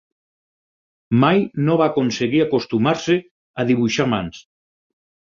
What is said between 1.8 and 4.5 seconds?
va aconseguir acostumar-se a dibuixar mans.